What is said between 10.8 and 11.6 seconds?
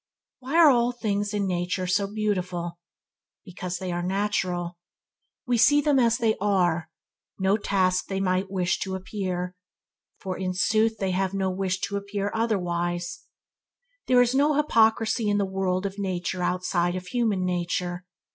they have no